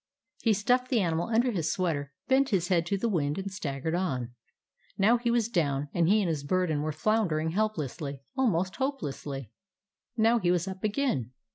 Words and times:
He 0.41 0.53
stuffed 0.53 0.89
the 0.89 0.99
animal 0.99 1.27
under 1.27 1.51
his 1.51 1.71
sweater, 1.71 2.11
bent 2.27 2.49
his 2.49 2.69
head 2.69 2.87
to 2.87 2.97
the 2.97 3.07
wind, 3.07 3.37
and 3.37 3.51
staggered 3.51 3.93
on. 3.93 4.33
Now 4.97 5.17
he 5.19 5.29
was 5.29 5.47
down, 5.47 5.89
and 5.93 6.09
he 6.09 6.23
and 6.23 6.27
his 6.27 6.43
burden 6.43 6.81
were 6.81 6.91
floundering 6.91 7.51
helplessly, 7.51 8.19
almost 8.35 8.77
hopelessly. 8.77 9.51
Now 10.17 10.39
he 10.39 10.49
was 10.49 10.67
up 10.67 10.83
again. 10.83 11.33